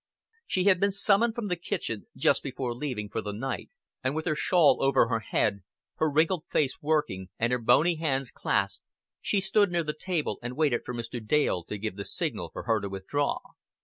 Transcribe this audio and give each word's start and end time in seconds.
She 0.47 0.63
had 0.63 0.79
been 0.79 0.89
summoned 0.89 1.35
from 1.35 1.47
the 1.47 1.55
kitchen 1.55 2.07
just 2.17 2.41
before 2.41 2.73
leaving 2.73 3.07
for 3.07 3.21
the 3.21 3.31
night; 3.33 3.69
and 4.03 4.15
with 4.15 4.25
her 4.25 4.33
shawl 4.33 4.79
over 4.83 5.09
her 5.09 5.19
head, 5.19 5.59
her 5.97 6.09
wrinkled 6.09 6.45
face 6.51 6.81
working, 6.81 7.29
and 7.37 7.53
her 7.53 7.59
bony 7.59 7.97
hands 7.97 8.31
clasped 8.31 8.83
she 9.21 9.39
stood 9.39 9.69
near 9.71 9.83
the 9.83 9.93
table 9.93 10.39
and 10.41 10.57
waited 10.57 10.85
for 10.85 10.95
Mr. 10.95 11.23
Dale 11.23 11.63
to 11.65 11.77
give 11.77 11.97
the 11.97 12.03
signal 12.05 12.49
for 12.51 12.63
her 12.63 12.81
to 12.81 12.89
withdraw. 12.89 13.37